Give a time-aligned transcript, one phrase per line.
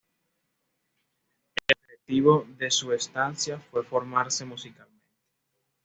[1.57, 5.05] El objetivo de su estancia fue formarse musicalmente.